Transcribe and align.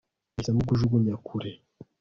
nahisemo 0.31 0.61
kujugunya 0.67 1.13
kure 1.27 1.51